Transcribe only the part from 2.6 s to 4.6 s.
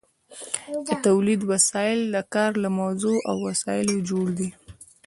له موضوع او وسایلو جوړ دي.